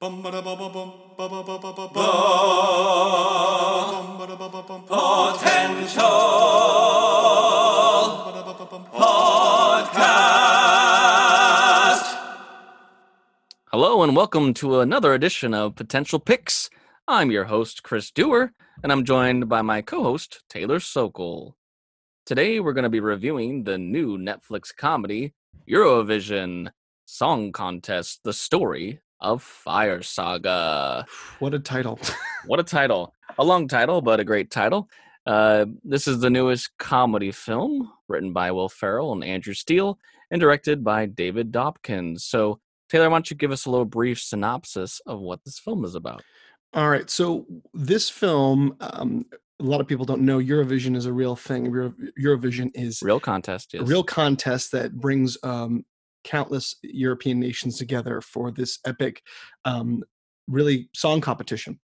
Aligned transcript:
Hello 0.00 0.14
and 14.04 14.14
welcome 14.14 14.54
to 14.54 14.78
another 14.78 15.14
edition 15.14 15.52
of 15.52 15.74
Potential 15.74 16.20
Picks. 16.20 16.70
I'm 17.08 17.32
your 17.32 17.46
host, 17.46 17.82
Chris 17.82 18.12
Dewar, 18.12 18.52
and 18.84 18.92
I'm 18.92 19.04
joined 19.04 19.48
by 19.48 19.62
my 19.62 19.82
co 19.82 20.04
host, 20.04 20.44
Taylor 20.48 20.78
Sokol. 20.78 21.56
Today 22.24 22.60
we're 22.60 22.72
going 22.72 22.84
to 22.84 22.88
be 22.88 23.00
reviewing 23.00 23.64
the 23.64 23.78
new 23.78 24.16
Netflix 24.16 24.72
comedy, 24.72 25.34
Eurovision 25.68 26.70
Song 27.04 27.50
Contest 27.50 28.20
The 28.22 28.32
Story 28.32 29.00
of 29.20 29.42
Fire 29.42 30.02
Saga. 30.02 31.06
What 31.38 31.54
a 31.54 31.58
title. 31.58 31.98
what 32.46 32.60
a 32.60 32.64
title. 32.64 33.14
A 33.38 33.44
long 33.44 33.68
title, 33.68 34.00
but 34.00 34.20
a 34.20 34.24
great 34.24 34.50
title. 34.50 34.88
Uh, 35.26 35.66
this 35.84 36.08
is 36.08 36.20
the 36.20 36.30
newest 36.30 36.76
comedy 36.78 37.30
film 37.30 37.92
written 38.08 38.32
by 38.32 38.50
Will 38.50 38.68
Ferrell 38.68 39.12
and 39.12 39.22
Andrew 39.22 39.54
Steele 39.54 39.98
and 40.30 40.40
directed 40.40 40.82
by 40.82 41.06
David 41.06 41.52
Dobkins. 41.52 42.20
So, 42.20 42.60
Taylor, 42.88 43.10
why 43.10 43.16
don't 43.16 43.30
you 43.30 43.36
give 43.36 43.52
us 43.52 43.66
a 43.66 43.70
little 43.70 43.84
brief 43.84 44.20
synopsis 44.20 45.00
of 45.06 45.20
what 45.20 45.44
this 45.44 45.58
film 45.58 45.84
is 45.84 45.94
about? 45.94 46.22
All 46.72 46.88
right. 46.88 47.08
So, 47.10 47.46
this 47.74 48.08
film, 48.08 48.76
um, 48.80 49.26
a 49.60 49.64
lot 49.64 49.80
of 49.80 49.86
people 49.86 50.04
don't 50.04 50.22
know 50.22 50.38
Eurovision 50.38 50.96
is 50.96 51.06
a 51.06 51.12
real 51.12 51.36
thing. 51.36 51.66
Euro- 51.66 51.94
Eurovision 52.18 52.70
is 52.74 53.02
real 53.02 53.20
contest, 53.20 53.74
yes. 53.74 53.82
a 53.82 53.84
real 53.84 54.04
contest 54.04 54.72
that 54.72 54.94
brings 54.94 55.36
um, 55.42 55.84
countless 56.28 56.76
European 56.82 57.40
nations 57.40 57.78
together 57.78 58.20
for 58.20 58.50
this 58.50 58.78
epic, 58.84 59.22
um, 59.64 60.02
really 60.46 60.90
song 60.94 61.20
competition. 61.20 61.80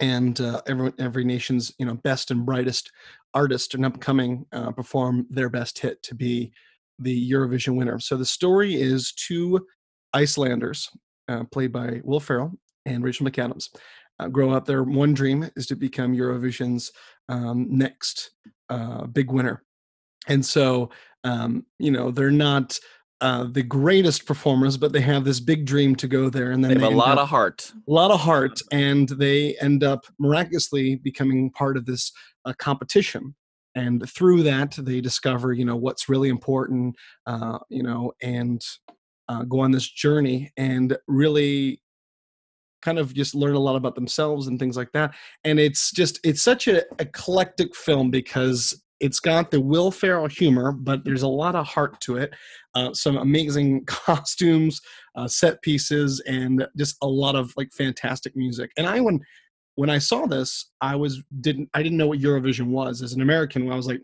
And 0.00 0.38
uh, 0.40 0.60
every 0.66 0.92
every 0.98 1.24
nation's 1.24 1.72
you 1.78 1.86
know 1.86 1.94
best 1.94 2.30
and 2.30 2.44
brightest 2.44 2.90
artist 3.32 3.74
and 3.74 3.86
upcoming 3.86 4.44
uh, 4.52 4.72
perform 4.72 5.26
their 5.30 5.48
best 5.48 5.78
hit 5.78 6.02
to 6.02 6.14
be 6.14 6.52
the 6.98 7.30
Eurovision 7.30 7.76
winner. 7.76 7.98
So 8.00 8.16
the 8.16 8.24
story 8.24 8.74
is 8.74 9.12
two 9.12 9.66
Icelanders, 10.12 10.88
uh, 11.28 11.44
played 11.44 11.72
by 11.72 12.00
Will 12.04 12.20
Ferrell 12.20 12.52
and 12.84 13.04
Rachel 13.04 13.26
McAdams, 13.26 13.68
uh, 14.18 14.28
grow 14.28 14.50
up. 14.50 14.64
Their 14.64 14.82
one 14.82 15.14
dream 15.14 15.48
is 15.56 15.66
to 15.66 15.76
become 15.76 16.16
Eurovision's 16.16 16.92
um, 17.28 17.66
next 17.70 18.30
uh, 18.68 19.06
big 19.06 19.30
winner. 19.30 19.62
And 20.28 20.44
so, 20.44 20.90
um, 21.24 21.64
you 21.78 21.90
know, 21.90 22.10
they're 22.10 22.30
not 22.30 22.78
uh, 23.20 23.44
the 23.50 23.62
greatest 23.62 24.26
performers, 24.26 24.76
but 24.76 24.92
they 24.92 25.00
have 25.00 25.24
this 25.24 25.40
big 25.40 25.64
dream 25.64 25.96
to 25.96 26.06
go 26.06 26.28
there. 26.28 26.50
And 26.50 26.62
then 26.62 26.74
they 26.74 26.80
have 26.80 26.90
they 26.90 26.94
a 26.94 26.98
lot 26.98 27.18
up, 27.18 27.24
of 27.24 27.28
heart. 27.28 27.72
A 27.88 27.92
lot 27.92 28.10
of 28.10 28.20
heart. 28.20 28.60
And 28.72 29.08
they 29.08 29.56
end 29.60 29.82
up 29.82 30.04
miraculously 30.18 30.96
becoming 30.96 31.50
part 31.50 31.76
of 31.76 31.86
this 31.86 32.12
uh, 32.44 32.52
competition. 32.58 33.34
And 33.74 34.08
through 34.08 34.42
that, 34.44 34.76
they 34.78 35.00
discover, 35.00 35.52
you 35.52 35.64
know, 35.64 35.76
what's 35.76 36.08
really 36.08 36.28
important, 36.28 36.96
uh, 37.26 37.58
you 37.68 37.82
know, 37.82 38.12
and 38.22 38.62
uh, 39.28 39.44
go 39.44 39.60
on 39.60 39.70
this 39.70 39.88
journey 39.88 40.52
and 40.56 40.96
really 41.08 41.80
kind 42.82 42.98
of 42.98 43.12
just 43.14 43.34
learn 43.34 43.54
a 43.54 43.60
lot 43.60 43.76
about 43.76 43.94
themselves 43.94 44.46
and 44.46 44.58
things 44.58 44.76
like 44.76 44.92
that. 44.92 45.14
And 45.44 45.58
it's 45.58 45.90
just 45.90 46.20
it's 46.22 46.42
such 46.42 46.68
an 46.68 46.82
eclectic 46.98 47.74
film 47.74 48.10
because 48.10 48.80
it's 49.00 49.20
got 49.20 49.50
the 49.50 49.60
Will 49.60 49.90
Ferrell 49.90 50.26
humor, 50.26 50.72
but 50.72 51.04
there's 51.04 51.22
a 51.22 51.28
lot 51.28 51.54
of 51.54 51.66
heart 51.66 52.00
to 52.02 52.16
it. 52.16 52.34
Uh, 52.74 52.92
some 52.94 53.16
amazing 53.16 53.84
costumes, 53.86 54.80
uh, 55.16 55.28
set 55.28 55.60
pieces, 55.62 56.20
and 56.26 56.66
just 56.76 56.96
a 57.02 57.06
lot 57.06 57.36
of 57.36 57.52
like 57.56 57.72
fantastic 57.72 58.36
music. 58.36 58.70
And 58.76 58.86
I 58.86 59.00
when 59.00 59.20
when 59.76 59.90
I 59.90 59.98
saw 59.98 60.26
this, 60.26 60.70
I 60.80 60.96
was 60.96 61.22
didn't 61.40 61.68
I 61.74 61.82
didn't 61.82 61.98
know 61.98 62.08
what 62.08 62.20
Eurovision 62.20 62.68
was 62.68 63.02
as 63.02 63.12
an 63.12 63.20
American. 63.20 63.70
I 63.70 63.76
was 63.76 63.86
like, 63.86 64.00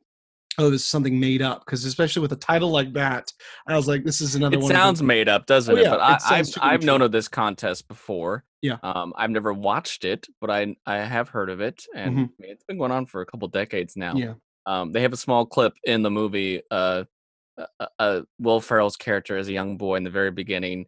oh, 0.59 0.70
this 0.70 0.83
is 0.83 0.87
something 0.87 1.19
made 1.19 1.42
up 1.42 1.64
because 1.64 1.85
especially 1.85 2.20
with 2.20 2.33
a 2.33 2.36
title 2.36 2.70
like 2.70 2.92
that, 2.92 3.33
I 3.67 3.77
was 3.77 3.89
like, 3.89 4.05
this 4.05 4.20
is 4.20 4.35
another 4.35 4.57
it 4.57 4.63
one. 4.63 4.70
It 4.70 4.74
sounds 4.74 5.03
made 5.03 5.29
up, 5.29 5.47
doesn't 5.47 5.74
oh, 5.74 5.79
it? 5.79 5.85
Yeah, 5.85 5.91
but 5.91 6.01
I, 6.01 6.39
it 6.41 6.59
I've 6.61 6.83
known 6.83 7.03
of 7.03 7.13
this 7.13 7.29
contest 7.29 7.89
before. 7.89 8.45
Yeah. 8.61 8.77
Um, 8.83 9.13
I've 9.17 9.30
never 9.30 9.53
watched 9.53 10.05
it, 10.05 10.27
but 10.41 10.51
I 10.51 10.77
I 10.86 10.98
have 10.98 11.30
heard 11.30 11.51
of 11.51 11.61
it, 11.61 11.85
and 11.95 12.19
Mhm. 12.19 12.30
It's 12.41 12.64
been 12.64 12.79
going 12.79 12.92
on 12.92 13.07
for 13.07 13.23
a 13.23 13.27
couple 13.27 13.48
decades 13.48 13.97
now. 13.97 14.14
Yeah. 14.14 14.35
Um, 14.67 14.92
they 14.92 15.02
have 15.02 15.12
a 15.12 15.17
small 15.17 15.45
clip 15.46 15.74
in 15.84 16.02
the 16.02 16.11
movie. 16.11 16.62
Uh, 16.70 17.05
uh, 17.58 17.86
uh, 17.98 18.20
Will 18.39 18.61
Ferrell's 18.61 18.96
character 18.96 19.36
as 19.36 19.48
a 19.48 19.52
young 19.52 19.77
boy 19.77 19.96
in 19.96 20.05
the 20.05 20.11
very 20.11 20.30
beginning. 20.30 20.86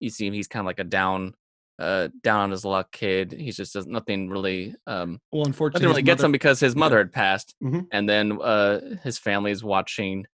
You 0.00 0.10
see 0.10 0.26
him; 0.26 0.32
he's 0.34 0.48
kind 0.48 0.62
of 0.62 0.66
like 0.66 0.78
a 0.80 0.84
down, 0.84 1.34
uh, 1.78 2.08
down 2.22 2.40
on 2.40 2.50
his 2.50 2.64
luck 2.64 2.92
kid. 2.92 3.32
He's 3.32 3.56
just 3.56 3.72
does 3.72 3.86
nothing 3.86 4.28
really. 4.28 4.74
Um, 4.86 5.20
Well, 5.32 5.46
unfortunately, 5.46 5.82
nothing 5.86 5.88
really 5.92 6.02
gets 6.02 6.18
mother- 6.18 6.26
him 6.26 6.32
because 6.32 6.60
his 6.60 6.76
mother 6.76 6.98
had 6.98 7.12
passed, 7.12 7.54
Mhm. 7.62 7.86
and 7.92 8.08
then 8.08 8.38
uh, 8.42 8.96
his 9.02 9.18
family 9.18 9.50
is 9.50 9.62
watching 9.64 10.26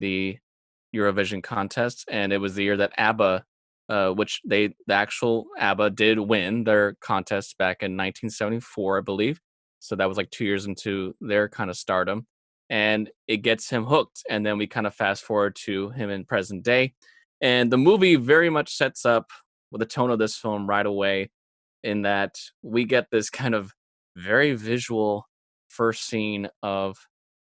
the 0.00 0.38
Eurovision 0.94 1.42
contest, 1.42 2.04
and 2.10 2.32
it 2.32 2.38
was 2.38 2.54
the 2.54 2.62
year 2.64 2.76
that 2.76 2.92
ABBA, 2.96 3.44
uh, 3.88 4.10
which 4.10 4.40
they 4.46 4.68
the 4.86 4.94
actual 4.94 5.46
ABBA 5.58 5.90
did 5.90 6.18
win 6.20 6.64
their 6.64 6.94
contest 7.00 7.56
back 7.58 7.82
in 7.82 7.96
1974, 7.96 8.98
I 8.98 9.00
believe. 9.00 9.40
So 9.78 9.96
that 9.96 10.08
was 10.08 10.16
like 10.16 10.30
two 10.30 10.44
years 10.44 10.66
into 10.66 11.14
their 11.20 11.48
kind 11.48 11.70
of 11.70 11.76
stardom, 11.76 12.26
and 12.70 13.10
it 13.28 13.38
gets 13.38 13.70
him 13.70 13.84
hooked. 13.84 14.22
And 14.28 14.44
then 14.44 14.58
we 14.58 14.66
kind 14.66 14.86
of 14.86 14.94
fast 14.94 15.24
forward 15.24 15.56
to 15.64 15.90
him 15.90 16.10
in 16.10 16.24
present 16.24 16.64
day, 16.64 16.94
and 17.40 17.70
the 17.70 17.78
movie 17.78 18.16
very 18.16 18.50
much 18.50 18.74
sets 18.74 19.04
up 19.04 19.30
with 19.70 19.80
the 19.80 19.86
tone 19.86 20.10
of 20.10 20.18
this 20.18 20.36
film 20.36 20.66
right 20.68 20.86
away, 20.86 21.30
in 21.82 22.02
that 22.02 22.36
we 22.62 22.84
get 22.84 23.06
this 23.10 23.30
kind 23.30 23.54
of 23.54 23.72
very 24.16 24.54
visual 24.54 25.26
first 25.68 26.04
scene 26.04 26.48
of 26.62 26.96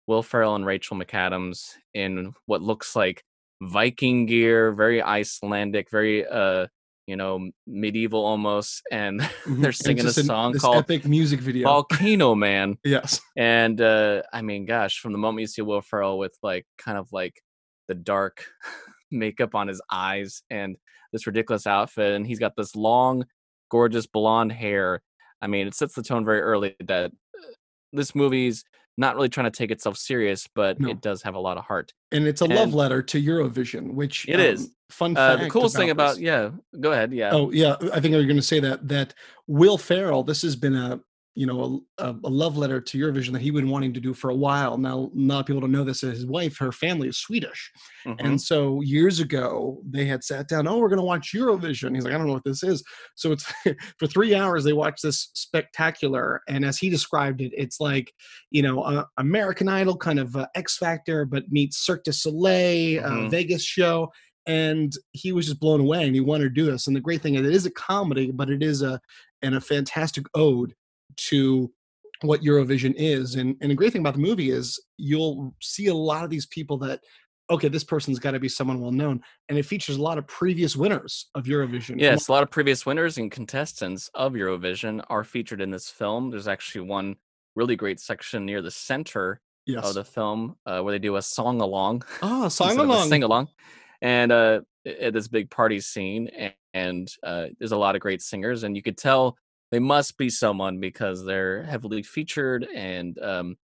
Will 0.05 0.23
Ferrell 0.23 0.55
and 0.55 0.65
Rachel 0.65 0.97
McAdams 0.97 1.73
in 1.93 2.33
what 2.45 2.61
looks 2.61 2.95
like 2.95 3.23
Viking 3.61 4.25
gear, 4.25 4.71
very 4.73 5.01
Icelandic, 5.01 5.89
very 5.89 6.25
uh, 6.25 6.67
you 7.07 7.15
know, 7.15 7.49
medieval 7.65 8.23
almost, 8.25 8.83
and 8.91 9.19
Mhm. 9.45 9.61
they're 9.61 9.71
singing 9.71 10.01
a 10.01 10.03
just 10.03 10.17
an- 10.19 10.25
song 10.25 10.53
called 10.53 10.77
epic 10.77 11.05
music 11.05 11.39
video. 11.39 11.67
Volcano 11.67 12.35
Man. 12.35 12.77
yes. 12.83 13.21
And 13.37 13.81
uh 13.81 14.21
I 14.33 14.41
mean, 14.41 14.65
gosh, 14.65 14.99
from 14.99 15.13
the 15.13 15.17
moment 15.17 15.41
you 15.41 15.47
see 15.47 15.61
Will 15.61 15.81
Ferrell 15.81 16.17
with 16.19 16.37
like 16.43 16.65
kind 16.77 16.97
of 16.97 17.07
like 17.11 17.41
the 17.87 17.95
dark 17.95 18.45
makeup 19.11 19.55
on 19.55 19.67
his 19.69 19.81
eyes 19.91 20.43
and 20.49 20.75
this 21.13 21.25
ridiculous 21.25 21.65
outfit, 21.65 22.13
and 22.13 22.27
he's 22.27 22.39
got 22.39 22.53
this 22.57 22.75
long, 22.75 23.25
gorgeous 23.71 24.05
blonde 24.05 24.51
hair. 24.51 25.01
I 25.41 25.47
mean, 25.47 25.67
it 25.67 25.73
sets 25.75 25.93
the 25.95 26.03
tone 26.03 26.25
very 26.25 26.41
early 26.41 26.75
that 26.85 27.11
this 27.93 28.15
movie's 28.15 28.63
not 28.99 29.15
really 29.15 29.29
trying 29.29 29.49
to 29.49 29.55
take 29.55 29.69
itself 29.69 29.95
serious, 29.97 30.47
but 30.55 30.79
No. 30.79 30.89
it 30.89 31.01
does 31.01 31.21
have 31.21 31.35
a 31.35 31.39
lot 31.39 31.57
of 31.57 31.65
heart. 31.65 31.93
And 32.11 32.25
it's 32.25 32.41
a 32.41 32.45
love 32.45 32.73
letter 32.73 33.01
to 33.03 33.21
Eurovision, 33.21 33.93
which 33.93 34.27
It 34.27 34.39
is. 34.39 34.71
fun 34.89 35.15
Uh, 35.15 35.35
the 35.35 35.49
coolest 35.49 35.75
thing 35.75 35.91
about 35.91 36.15
this- 36.15 36.19
yeah, 36.23 36.49
go 36.79 36.91
ahead, 36.93 37.13
yeah. 37.13 37.29
Oh 37.31 37.51
yeah, 37.51 37.75
I 37.93 37.99
think 37.99 38.15
I 38.15 38.17
was 38.17 38.25
going 38.25 38.37
to 38.37 38.41
say 38.41 38.59
that 38.61 38.87
that 38.87 39.13
Will 39.45 39.77
Ferrell. 39.77 40.23
This 40.23 40.41
has 40.41 40.55
been 40.55 40.75
a 40.75 40.99
you 41.37 41.45
know 41.45 41.83
a, 41.99 42.15
a 42.23 42.29
love 42.29 42.57
letter 42.57 42.81
to 42.81 42.97
Eurovision 42.97 43.31
that 43.33 43.39
he 43.41 43.47
had 43.49 43.55
been 43.55 43.69
wanting 43.69 43.93
to 43.93 43.99
do 43.99 44.13
for 44.13 44.29
a 44.31 44.35
while. 44.35 44.77
Now, 44.77 45.11
not 45.13 45.45
people 45.45 45.61
don't 45.61 45.71
know 45.71 45.83
this. 45.83 46.01
His 46.01 46.25
wife, 46.25 46.57
her 46.57 46.71
family 46.71 47.07
is 47.09 47.17
Swedish, 47.17 47.71
Mhm. 48.07 48.15
and 48.19 48.41
so 48.41 48.81
years 48.81 49.19
ago 49.19 49.79
they 49.87 50.05
had 50.05 50.23
sat 50.23 50.49
down. 50.49 50.67
Oh, 50.67 50.79
we're 50.79 50.89
going 50.89 50.97
to 50.97 51.05
watch 51.05 51.33
Eurovision. 51.35 51.93
He's 51.93 52.03
like, 52.05 52.13
I 52.13 52.17
don't 52.17 52.25
know 52.27 52.33
what 52.33 52.43
this 52.43 52.63
is. 52.63 52.83
So 53.15 53.31
it's 53.31 53.45
for 53.99 54.07
three 54.07 54.33
hours 54.33 54.63
they 54.63 54.73
watched 54.73 55.03
this 55.03 55.29
spectacular, 55.35 56.41
and 56.47 56.65
as 56.65 56.77
he 56.79 56.89
described 56.89 57.41
it, 57.41 57.51
it's 57.55 57.79
like 57.79 58.11
you 58.49 58.63
know 58.63 58.81
uh, 58.81 59.05
American 59.17 59.67
Idol 59.69 59.95
kind 59.97 60.19
of 60.19 60.35
uh, 60.35 60.47
X 60.55 60.77
Factor, 60.77 61.23
but 61.25 61.43
meets 61.51 61.77
Cirque 61.77 62.03
du 62.03 62.13
Soleil, 62.13 63.03
uh, 63.05 63.09
Mhm. 63.09 63.29
Vegas 63.31 63.63
show 63.63 64.11
and 64.45 64.93
he 65.11 65.33
was 65.33 65.47
just 65.47 65.59
blown 65.59 65.81
away 65.81 66.05
and 66.05 66.15
he 66.15 66.21
wanted 66.21 66.45
to 66.45 66.49
do 66.49 66.65
this 66.65 66.87
and 66.87 66.95
the 66.95 67.01
great 67.01 67.21
thing 67.21 67.35
is 67.35 67.45
it 67.45 67.53
is 67.53 67.65
a 67.65 67.71
comedy 67.71 68.31
but 68.31 68.49
it 68.49 68.63
is 68.63 68.81
a 68.81 68.97
and 69.41 69.55
a 69.55 69.59
fantastic 69.59 70.25
ode 70.35 70.73
to 71.17 71.71
what 72.21 72.41
eurovision 72.41 72.93
is 72.97 73.35
and 73.35 73.55
and 73.61 73.69
the 73.69 73.75
great 73.75 73.91
thing 73.91 74.01
about 74.01 74.13
the 74.13 74.19
movie 74.19 74.49
is 74.49 74.79
you'll 74.97 75.53
see 75.61 75.87
a 75.87 75.93
lot 75.93 76.23
of 76.23 76.29
these 76.29 76.47
people 76.47 76.77
that 76.77 76.99
okay 77.49 77.67
this 77.67 77.83
person's 77.83 78.19
got 78.19 78.31
to 78.31 78.39
be 78.39 78.49
someone 78.49 78.79
well 78.79 78.91
known 78.91 79.21
and 79.49 79.57
it 79.57 79.65
features 79.65 79.97
a 79.97 80.01
lot 80.01 80.17
of 80.17 80.25
previous 80.27 80.75
winners 80.75 81.29
of 81.35 81.45
eurovision 81.45 81.99
Yes, 81.99 82.27
a 82.27 82.31
lot 82.31 82.43
of 82.43 82.49
previous 82.49 82.85
winners 82.85 83.17
and 83.17 83.31
contestants 83.31 84.09
of 84.13 84.33
Eurovision 84.33 85.03
are 85.09 85.23
featured 85.23 85.61
in 85.61 85.71
this 85.71 85.89
film. 85.89 86.29
There's 86.29 86.47
actually 86.47 86.81
one 86.81 87.15
really 87.55 87.75
great 87.75 87.99
section 87.99 88.45
near 88.45 88.61
the 88.61 88.71
center 88.71 89.41
yes 89.65 89.85
of 89.85 89.95
the 89.95 90.03
film 90.03 90.55
uh, 90.65 90.79
where 90.81 90.93
they 90.93 90.99
do 90.99 91.17
a 91.17 91.21
song 91.21 91.61
along. 91.61 92.03
ah 92.21 92.47
song 92.59 92.79
a 92.79 92.83
along 92.83 93.09
sing 93.09 93.23
along, 93.23 93.47
and 94.01 94.31
uh, 94.31 94.61
at 95.01 95.13
this 95.13 95.27
big 95.27 95.49
party 95.49 95.79
scene, 95.79 96.27
and, 96.27 96.53
and 96.73 97.11
uh, 97.23 97.47
there's 97.59 97.71
a 97.71 97.77
lot 97.77 97.95
of 97.95 98.01
great 98.01 98.21
singers, 98.21 98.63
and 98.63 98.75
you 98.75 98.81
could 98.81 98.97
tell 98.97 99.37
they 99.71 99.79
must 99.79 100.17
be 100.17 100.29
someone 100.29 100.79
because 100.79 101.25
they're 101.25 101.63
heavily 101.63 102.03
featured, 102.03 102.67
and 102.73 103.17
um, 103.19 103.57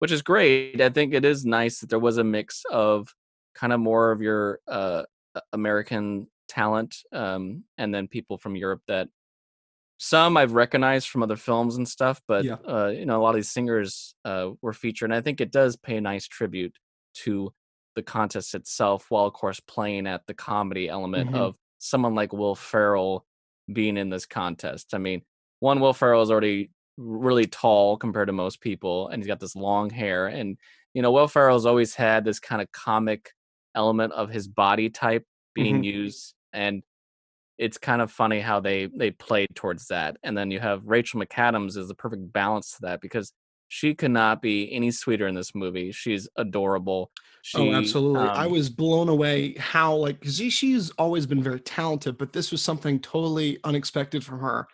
which 0.00 0.12
is 0.12 0.22
great. 0.22 0.80
I 0.80 0.90
think 0.90 1.14
it 1.14 1.24
is 1.24 1.46
nice 1.46 1.80
that 1.80 1.90
there 1.90 1.98
was 2.00 2.18
a 2.18 2.24
mix 2.24 2.64
of 2.70 3.14
kind 3.54 3.72
of 3.72 3.80
more 3.80 4.12
of 4.12 4.22
your 4.22 4.60
uh, 4.68 5.04
American 5.52 6.30
talent, 6.48 6.98
um, 7.12 7.64
and 7.78 7.94
then 7.94 8.08
people 8.08 8.38
from 8.38 8.56
Europe 8.56 8.82
that 8.88 9.08
some 9.98 10.36
I've 10.36 10.52
recognized 10.52 11.08
from 11.08 11.22
other 11.22 11.36
films 11.36 11.76
and 11.76 11.88
stuff, 11.88 12.20
but 12.26 12.46
Yeah. 12.46 12.58
uh, 12.68 12.88
you 12.88 13.06
know, 13.06 13.20
a 13.20 13.22
lot 13.22 13.30
of 13.30 13.36
these 13.36 13.50
singers 13.50 14.14
uh, 14.24 14.50
were 14.60 14.72
featured, 14.72 15.10
and 15.10 15.14
I 15.16 15.20
think 15.20 15.40
it 15.40 15.52
does 15.52 15.76
pay 15.76 15.96
a 15.96 16.00
nice 16.00 16.26
tribute 16.26 16.76
to 17.14 17.54
the 17.94 18.02
contest 18.02 18.54
itself, 18.54 19.06
while 19.10 19.26
of 19.26 19.34
course 19.34 19.60
playing 19.60 20.06
at 20.06 20.26
the 20.26 20.34
comedy 20.34 20.88
element 20.88 21.30
Mhm. 21.30 21.32
of 21.32 21.56
someone 21.78 22.14
like 22.14 22.32
Will 22.32 22.56
Ferrell 22.56 23.24
being 23.72 23.96
in 23.96 24.10
this 24.10 24.26
contest. 24.26 24.94
I 24.94 24.98
mean, 24.98 25.22
one 25.64 25.80
Will 25.80 25.94
Ferrell 25.94 26.22
is 26.22 26.30
already 26.30 26.70
really 26.98 27.46
tall 27.46 27.96
compared 27.96 28.28
to 28.28 28.32
most 28.34 28.60
people, 28.60 29.08
and 29.08 29.22
he's 29.22 29.26
got 29.26 29.40
this 29.40 29.56
long 29.56 29.88
hair, 29.90 30.26
and 30.26 30.58
you 30.92 31.02
know, 31.02 31.10
Will 31.10 31.26
Ferrell's 31.26 31.66
always 31.66 31.94
had 31.94 32.24
this 32.24 32.38
kind 32.38 32.62
of 32.62 32.70
comic 32.72 33.30
element 33.74 34.12
of 34.12 34.28
his 34.30 34.46
body 34.46 34.90
type 34.90 35.24
being 35.54 35.82
Mhm. 35.82 35.84
used, 35.84 36.34
and 36.52 36.82
it's 37.58 37.78
kind 37.78 38.02
of 38.02 38.10
funny 38.12 38.40
how 38.40 38.60
they 38.60 38.86
they 38.86 39.10
played 39.10 39.48
towards 39.54 39.86
that. 39.88 40.16
And 40.22 40.36
then 40.36 40.50
you 40.50 40.60
have 40.60 40.84
Rachel 40.86 41.20
McAdams 41.20 41.76
is 41.76 41.88
the 41.88 41.94
perfect 41.94 42.32
balance 42.32 42.72
to 42.72 42.78
that 42.82 43.00
because 43.00 43.32
she 43.68 43.94
could 43.94 44.10
not 44.10 44.42
be 44.42 44.72
any 44.72 44.90
sweeter 44.90 45.26
in 45.26 45.34
this 45.34 45.54
movie. 45.54 45.92
She's 45.92 46.28
adorable. 46.36 47.10
She, 47.42 47.58
oh, 47.58 47.72
absolutely. 47.72 48.28
I 48.28 48.46
um, 48.46 48.52
was 48.52 48.70
blown 48.70 49.08
away 49.08 49.54
how 49.54 49.94
like 49.96 50.20
because 50.20 50.36
she's 50.36 50.90
always 50.92 51.26
been 51.26 51.42
very 51.42 51.60
talented, 51.60 52.18
but 52.18 52.32
this 52.32 52.50
was 52.50 52.62
something 52.62 53.00
totally 53.00 53.58
unexpected 53.64 54.24
from 54.24 54.40
her. 54.40 54.66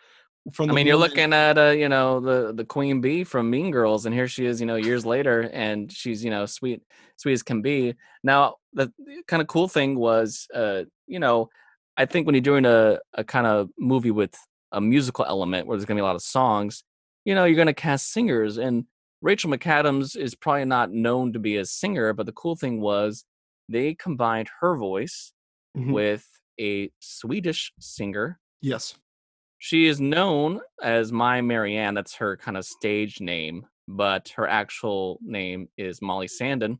From 0.53 0.71
I 0.71 0.73
mean, 0.73 0.87
you're 0.87 0.95
looking 0.97 1.33
at 1.33 1.57
uh, 1.59 1.69
you 1.69 1.87
know, 1.87 2.19
the 2.19 2.51
the 2.51 2.65
Queen 2.65 2.99
Bee 2.99 3.23
from 3.23 3.49
Mean 3.51 3.69
Girls, 3.69 4.05
and 4.07 4.15
here 4.15 4.27
she 4.27 4.45
is, 4.47 4.59
you 4.59 4.65
know, 4.65 4.75
years 4.75 5.05
later, 5.05 5.49
and 5.53 5.91
she's 5.91 6.23
you 6.23 6.31
know 6.31 6.47
sweet, 6.47 6.81
sweet 7.17 7.33
as 7.33 7.43
can 7.43 7.61
be. 7.61 7.93
Now, 8.23 8.55
the 8.73 8.91
kind 9.27 9.41
of 9.41 9.47
cool 9.47 9.67
thing 9.67 9.99
was, 9.99 10.47
uh, 10.53 10.85
you 11.05 11.19
know, 11.19 11.49
I 11.95 12.05
think 12.07 12.25
when 12.25 12.33
you're 12.33 12.41
doing 12.41 12.65
a 12.65 12.99
a 13.13 13.23
kind 13.23 13.45
of 13.45 13.69
movie 13.77 14.09
with 14.09 14.33
a 14.71 14.81
musical 14.81 15.25
element 15.25 15.67
where 15.67 15.77
there's 15.77 15.85
gonna 15.85 15.99
be 15.99 16.01
a 16.01 16.05
lot 16.05 16.15
of 16.15 16.23
songs, 16.23 16.83
you 17.23 17.35
know, 17.35 17.45
you're 17.45 17.57
gonna 17.57 17.73
cast 17.73 18.11
singers, 18.11 18.57
and 18.57 18.85
Rachel 19.21 19.51
McAdams 19.51 20.17
is 20.17 20.33
probably 20.33 20.65
not 20.65 20.91
known 20.91 21.33
to 21.33 21.39
be 21.39 21.57
a 21.57 21.65
singer, 21.65 22.13
but 22.13 22.25
the 22.25 22.31
cool 22.31 22.55
thing 22.55 22.81
was 22.81 23.25
they 23.69 23.93
combined 23.93 24.49
her 24.61 24.75
voice 24.75 25.33
Mhm. 25.77 25.93
with 25.93 26.27
a 26.59 26.91
Swedish 26.99 27.71
singer 27.79 28.39
yes. 28.61 28.95
She 29.63 29.85
is 29.85 30.01
known 30.01 30.59
as 30.81 31.11
My 31.11 31.39
Marianne. 31.41 31.93
That's 31.93 32.15
her 32.15 32.35
kind 32.35 32.57
of 32.57 32.65
stage 32.65 33.21
name, 33.21 33.67
but 33.87 34.29
her 34.29 34.47
actual 34.47 35.19
name 35.21 35.69
is 35.77 36.01
Molly 36.01 36.25
Sandén. 36.27 36.79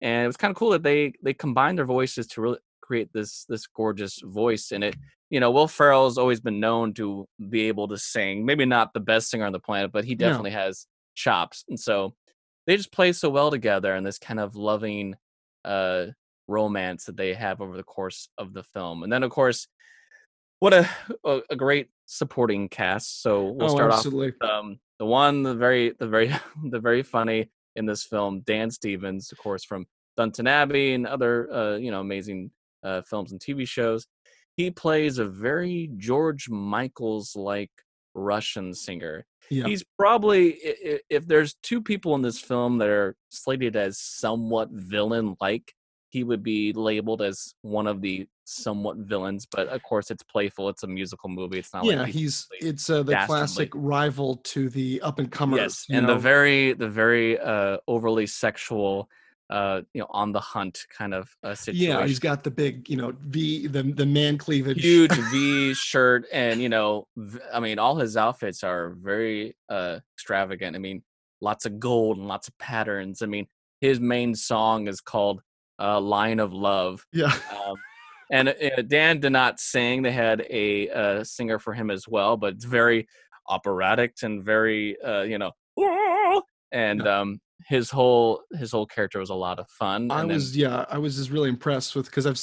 And 0.00 0.24
it 0.24 0.26
was 0.28 0.36
kind 0.36 0.52
of 0.52 0.56
cool 0.56 0.70
that 0.70 0.84
they 0.84 1.12
they 1.24 1.34
combined 1.34 1.76
their 1.76 1.84
voices 1.86 2.28
to 2.28 2.40
really 2.40 2.58
create 2.80 3.12
this 3.12 3.44
this 3.46 3.66
gorgeous 3.66 4.20
voice 4.22 4.70
in 4.70 4.84
it. 4.84 4.94
You 5.30 5.40
know, 5.40 5.50
Will 5.50 5.66
Ferrell 5.66 6.04
has 6.04 6.16
always 6.16 6.38
been 6.38 6.60
known 6.60 6.94
to 6.94 7.26
be 7.48 7.62
able 7.66 7.88
to 7.88 7.98
sing. 7.98 8.46
Maybe 8.46 8.64
not 8.64 8.94
the 8.94 9.00
best 9.00 9.28
singer 9.28 9.44
on 9.46 9.52
the 9.52 9.58
planet, 9.58 9.90
but 9.90 10.04
he 10.04 10.14
No. 10.14 10.28
definitely 10.28 10.52
has 10.52 10.86
chops. 11.16 11.64
And 11.68 11.80
so 11.80 12.14
they 12.68 12.76
just 12.76 12.92
play 12.92 13.12
so 13.12 13.28
well 13.28 13.50
together 13.50 13.96
in 13.96 14.04
this 14.04 14.20
kind 14.20 14.38
of 14.38 14.54
loving 14.54 15.16
uh 15.64 16.06
romance 16.46 17.06
that 17.06 17.16
they 17.16 17.34
have 17.34 17.60
over 17.60 17.76
the 17.76 17.82
course 17.82 18.28
of 18.38 18.52
the 18.52 18.62
film. 18.62 19.02
And 19.02 19.12
then 19.12 19.24
of 19.24 19.32
course 19.32 19.66
what 20.60 20.72
a, 20.72 20.88
a 21.50 21.56
great 21.56 21.88
supporting 22.06 22.68
cast. 22.68 23.22
So 23.22 23.50
we'll 23.50 23.72
oh, 23.72 23.76
start 23.76 23.92
absolutely. 23.92 24.32
off 24.42 24.50
um 24.50 24.78
the 24.98 25.06
one 25.06 25.42
the 25.42 25.54
very 25.54 25.94
the 25.98 26.06
very 26.06 26.34
the 26.70 26.80
very 26.80 27.02
funny 27.02 27.50
in 27.76 27.86
this 27.86 28.04
film 28.04 28.40
Dan 28.46 28.70
Stevens 28.70 29.32
of 29.32 29.38
course 29.38 29.64
from 29.64 29.86
Downton 30.16 30.46
Abbey 30.46 30.94
and 30.94 31.06
other 31.06 31.52
uh 31.52 31.76
you 31.76 31.90
know 31.90 32.00
amazing 32.00 32.50
uh 32.82 33.02
films 33.02 33.32
and 33.32 33.40
TV 33.40 33.66
shows. 33.66 34.06
He 34.56 34.70
plays 34.70 35.18
a 35.18 35.26
very 35.26 35.90
George 35.96 36.48
Michaels 36.48 37.34
like 37.34 37.70
Russian 38.14 38.72
singer. 38.72 39.26
Yeah. 39.50 39.66
He's 39.66 39.84
probably 39.98 40.52
if 41.10 41.26
there's 41.26 41.54
two 41.62 41.82
people 41.82 42.14
in 42.14 42.22
this 42.22 42.38
film 42.38 42.78
that 42.78 42.88
are 42.88 43.16
slated 43.30 43.76
as 43.76 43.98
somewhat 43.98 44.70
villain 44.70 45.36
like, 45.40 45.72
he 46.10 46.24
would 46.24 46.42
be 46.42 46.72
labeled 46.72 47.20
as 47.20 47.54
one 47.62 47.86
of 47.86 48.00
the 48.00 48.26
somewhat 48.44 48.96
villains. 48.98 49.46
But 49.50 49.68
of 49.68 49.82
course, 49.82 50.10
it's 50.10 50.22
playful. 50.22 50.68
It's 50.68 50.82
a 50.82 50.86
musical 50.86 51.28
movie. 51.28 51.58
It's 51.58 51.72
not 51.74 51.84
yeah, 51.84 52.02
like 52.02 52.12
he's 52.12 52.46
it's 52.60 52.88
uh, 52.88 53.02
the 53.02 53.12
dastardly. 53.12 53.26
classic 53.26 53.70
rival 53.74 54.36
to 54.36 54.68
the 54.68 55.00
up 55.02 55.18
and 55.18 55.30
comers. 55.30 55.58
yes, 55.58 55.86
and 55.90 56.08
the 56.08 56.16
very 56.16 56.72
the 56.74 56.88
very 56.88 57.38
uh 57.38 57.78
overly 57.88 58.26
sexual 58.26 59.08
uh 59.50 59.82
you 59.92 60.00
know 60.00 60.06
on 60.08 60.32
the 60.32 60.40
hunt 60.40 60.86
kind 60.96 61.12
of 61.12 61.28
uh, 61.42 61.54
situation. 61.54 61.86
yeah, 61.86 62.06
he's 62.06 62.18
got 62.18 62.42
the 62.42 62.50
big 62.50 62.88
you 62.88 62.96
know 62.96 63.12
V 63.20 63.66
the 63.66 63.82
the 63.82 64.06
man 64.06 64.38
cleavage. 64.38 64.80
huge 64.82 65.12
V 65.30 65.74
shirt, 65.74 66.26
and 66.32 66.60
you 66.60 66.68
know, 66.68 67.06
v- 67.16 67.40
I 67.52 67.60
mean, 67.60 67.78
all 67.78 67.96
his 67.96 68.16
outfits 68.16 68.64
are 68.64 68.90
very 68.90 69.56
uh 69.68 69.98
extravagant. 70.16 70.76
I 70.76 70.78
mean, 70.78 71.02
lots 71.40 71.66
of 71.66 71.78
gold 71.78 72.18
and 72.18 72.26
lots 72.26 72.48
of 72.48 72.56
patterns. 72.58 73.20
I 73.20 73.26
mean, 73.26 73.46
his 73.80 74.00
main 74.00 74.34
song 74.34 74.88
is 74.88 75.00
called 75.02 75.42
uh, 75.78 76.00
"Line 76.00 76.40
of 76.40 76.54
Love," 76.54 77.04
yeah. 77.12 77.26
um, 77.26 77.76
and 78.30 78.48
uh, 78.48 78.82
Dan 78.86 79.20
did 79.20 79.32
not 79.32 79.60
sing. 79.60 80.02
They 80.02 80.12
had 80.12 80.46
a 80.50 80.88
uh, 80.90 81.24
singer 81.24 81.58
for 81.58 81.72
him 81.72 81.90
as 81.90 82.08
well, 82.08 82.36
but 82.36 82.54
it's 82.54 82.64
very 82.64 83.08
operatic 83.48 84.14
and 84.22 84.42
very 84.44 85.00
uh, 85.02 85.22
you 85.22 85.38
know, 85.38 85.52
and 86.72 87.06
um, 87.06 87.40
his 87.66 87.90
whole 87.90 88.42
his 88.52 88.72
whole 88.72 88.86
character 88.86 89.18
was 89.18 89.30
a 89.30 89.34
lot 89.34 89.58
of 89.58 89.68
fun. 89.68 90.10
I 90.10 90.20
and 90.20 90.30
then- 90.30 90.36
was 90.36 90.56
yeah, 90.56 90.84
I 90.88 90.98
was 90.98 91.16
just 91.16 91.30
really 91.30 91.48
impressed 91.48 91.94
with 91.96 92.06
because 92.06 92.26
I've 92.26 92.38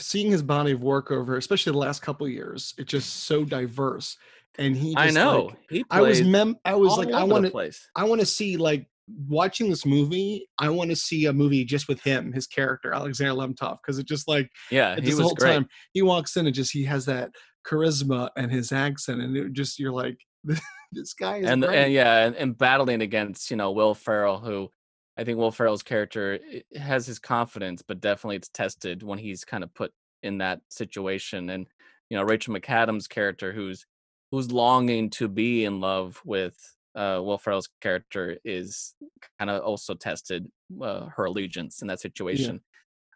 seeing 0.00 0.30
his 0.30 0.42
body 0.42 0.72
of 0.72 0.82
work 0.82 1.10
over, 1.10 1.36
especially 1.36 1.72
the 1.72 1.78
last 1.78 2.02
couple 2.02 2.26
of 2.26 2.32
years. 2.32 2.74
It's 2.78 2.90
just 2.90 3.24
so 3.24 3.44
diverse, 3.44 4.16
and 4.58 4.76
he. 4.76 4.94
Just, 4.94 5.06
I 5.06 5.10
know 5.10 5.44
like- 5.46 5.56
he. 5.70 5.84
I 5.90 6.00
was 6.00 6.22
mem. 6.22 6.56
I 6.64 6.74
was 6.74 6.96
like, 6.96 7.12
I 7.12 7.24
want 7.24 7.46
to. 7.46 7.72
I 7.94 8.04
want 8.04 8.20
to 8.20 8.26
see 8.26 8.56
like 8.56 8.86
watching 9.28 9.70
this 9.70 9.86
movie. 9.86 10.48
I 10.58 10.70
want 10.70 10.90
to 10.90 10.96
see 10.96 11.26
a 11.26 11.32
movie 11.32 11.64
just 11.64 11.88
with 11.88 12.02
him, 12.02 12.32
his 12.32 12.46
character 12.46 12.92
Alexander 12.92 13.34
Lemtov, 13.34 13.78
because 13.82 13.98
it 13.98 14.06
just 14.06 14.28
like 14.28 14.50
Yeah, 14.70 14.98
he 15.00 15.14
was 15.14 15.20
whole 15.20 15.34
great. 15.34 15.54
time 15.54 15.66
he 15.92 16.02
walks 16.02 16.36
in 16.36 16.46
and 16.46 16.54
just 16.54 16.72
he 16.72 16.84
has 16.84 17.06
that 17.06 17.30
charisma 17.66 18.30
and 18.36 18.50
his 18.50 18.72
accent, 18.72 19.20
and 19.20 19.36
it 19.36 19.52
just 19.52 19.78
you're 19.78 19.92
like, 19.92 20.18
this 20.92 21.14
guy 21.14 21.38
is 21.38 21.48
and 21.48 21.64
and 21.64 21.92
yeah, 21.92 22.26
and, 22.26 22.36
and 22.36 22.58
battling 22.58 23.02
against 23.02 23.50
you 23.50 23.56
know 23.56 23.72
Will 23.72 23.94
Ferrell, 23.94 24.40
who 24.40 24.70
I 25.16 25.24
think 25.24 25.38
Will 25.38 25.50
Ferrell's 25.52 25.82
character 25.82 26.38
eh, 26.52 26.78
has 26.78 27.06
his 27.06 27.18
confidence, 27.18 27.82
but 27.86 28.00
definitely 28.00 28.36
it's 28.36 28.48
tested 28.48 29.02
when 29.02 29.18
he's 29.18 29.44
kind 29.44 29.64
of 29.64 29.72
put 29.74 29.92
in 30.22 30.38
that 30.38 30.60
situation. 30.70 31.50
And 31.50 31.66
you 32.10 32.16
know 32.16 32.22
Rachel 32.24 32.54
McAdams' 32.54 33.08
character, 33.08 33.52
who's 33.52 33.86
who's 34.30 34.50
longing 34.50 35.10
to 35.10 35.28
be 35.28 35.64
in 35.64 35.80
love 35.80 36.20
with 36.24 36.56
uh, 36.94 37.20
Will 37.22 37.38
Ferrell's 37.38 37.68
character, 37.80 38.38
is 38.44 38.94
kind 39.38 39.50
of 39.50 39.62
also 39.62 39.94
tested 39.94 40.46
uh, 40.82 41.06
her 41.16 41.24
allegiance 41.24 41.82
in 41.82 41.88
that 41.88 42.00
situation. 42.00 42.60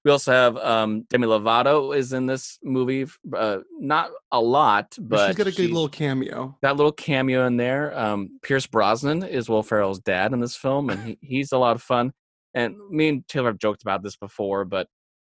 We 0.05 0.13
also 0.13 0.33
have 0.33 0.57
um, 0.57 1.03
Demi 1.11 1.27
Lovato 1.27 1.95
is 1.95 2.13
in 2.13 2.27
this 2.27 2.59
movie, 2.63 3.07
uh, 3.37 3.59
not 3.79 4.11
a 4.31 4.41
lot, 4.41 4.97
but 5.01 5.27
she's 5.27 5.37
got 5.37 5.49
a 5.49 5.53
good 5.53 5.71
little 5.71 5.89
cameo. 5.89 6.57
that 6.63 6.77
little 6.77 6.93
cameo 6.93 7.47
in 7.47 7.57
there. 7.57 7.99
Um, 7.99 8.39
Pierce 8.43 8.67
Brosnan 8.67 9.25
is 9.25 9.49
Will 9.49 9.63
Ferrell's 9.63 9.99
dad 10.01 10.33
in 10.33 10.41
this 10.41 10.57
film, 10.57 10.91
and 10.91 11.03
he, 11.03 11.19
he's 11.21 11.53
a 11.53 11.59
lot 11.59 11.77
of 11.77 11.83
fun. 11.83 12.13
And 12.55 12.77
me 12.91 13.09
and 13.09 13.29
Taylor 13.29 13.51
have 13.51 13.59
joked 13.59 13.83
about 13.83 14.03
this 14.03 14.17
before, 14.17 14.65
but 14.65 14.87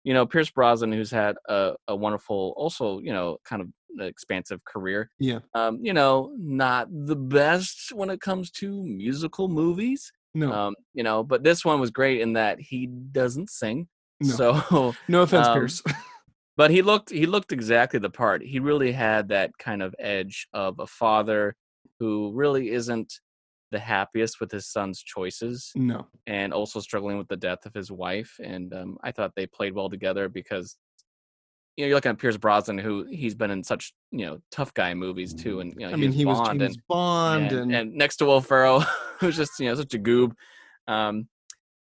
you 0.04 0.14
know, 0.14 0.26
Pierce 0.26 0.50
Brosnan, 0.50 0.92
who's 0.92 1.12
had 1.12 1.36
a, 1.48 1.74
a 1.88 1.96
wonderful, 1.96 2.54
also 2.56 3.00
you 3.00 3.12
know, 3.12 3.38
kind 3.46 3.62
of 3.62 3.70
expansive 4.00 4.64
career. 4.66 5.10
Yeah. 5.20 5.40
Um, 5.54 5.80
you 5.82 5.94
know, 5.94 6.34
not 6.38 6.88
the 6.92 7.16
best 7.16 7.92
when 7.94 8.10
it 8.10 8.22
comes 8.22 8.52
to 8.52 8.84
musical 8.84 9.48
movies. 9.48 10.12
No, 10.36 10.52
Um, 10.52 10.76
you 10.94 11.04
know, 11.04 11.24
but 11.24 11.44
this 11.44 11.66
one 11.66 11.80
was 11.80 11.90
great 11.90 12.22
in 12.22 12.34
that 12.34 12.60
he 12.60 12.88
doesn't 12.88 13.50
sing. 13.50 13.88
No. 14.22 14.36
So 14.36 14.96
no 15.08 15.22
offense, 15.24 15.48
um, 15.48 15.54
Pierce. 15.54 15.84
but 16.60 16.72
he 16.72 16.82
looked 16.82 17.10
he 17.10 17.26
looked 17.26 17.54
exactly 17.54 18.00
the 18.00 18.10
part 18.10 18.44
he 18.44 18.60
really 18.60 18.92
had 18.92 19.30
that 19.30 19.52
kind 19.58 19.82
of 19.82 19.96
edge 19.98 20.46
of 20.54 20.78
a 20.80 20.86
father 20.86 21.56
who 22.00 22.32
really 22.34 22.72
isn't 22.72 23.14
the 23.72 23.80
happiest 23.80 24.42
with 24.42 24.52
his 24.52 24.68
son's 24.68 25.02
choices 25.02 25.72
no. 25.76 26.06
and 26.28 26.54
also 26.54 26.82
struggling 26.82 27.18
with 27.18 27.30
the 27.30 27.38
death 27.38 27.66
of 27.66 27.74
his 27.74 27.92
wife 27.92 28.36
and 28.44 28.74
um, 28.74 28.98
i 29.04 29.12
thought 29.12 29.32
they 29.36 29.48
played 29.48 29.74
well 29.74 29.90
together 29.90 30.28
because 30.28 30.76
you 31.80 31.86
know 31.86 31.88
you're 31.88 31.96
looking 31.96 32.10
at 32.10 32.18
pierce 32.18 32.36
brosnan 32.36 32.78
who 32.78 33.06
he's 33.10 33.36
been 33.36 33.52
in 33.52 33.64
such 33.64 33.94
you 34.12 34.26
know 34.26 34.40
tough 34.52 34.74
guy 34.74 34.94
movies 34.94 35.34
too 35.34 35.62
and 35.62 35.74
you 35.78 35.88
know 35.88 35.94
I 35.94 35.96
mean, 35.96 36.12
he 36.12 36.26
was, 36.26 36.38
Bond 36.38 36.60
was 36.60 36.76
and, 36.76 36.82
Bond, 36.90 37.52
and, 37.54 37.62
and, 37.62 37.76
and 37.76 37.94
next 37.96 38.18
to 38.18 38.26
will 38.26 38.42
ferrell 38.42 38.82
who's 39.20 39.38
just 39.38 39.58
you 39.62 39.70
know 39.70 39.76
such 39.76 39.94
a 39.94 39.98
goob 39.98 40.34
um 40.90 41.30